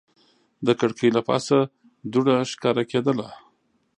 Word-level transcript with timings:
د 0.65 0.67
کړکۍ 0.79 1.09
له 1.17 1.21
پاسه 1.27 1.57
دوړه 2.11 2.35
ښکاره 2.51 2.83
کېده. 2.91 3.27